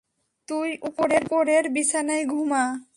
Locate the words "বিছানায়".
1.69-2.25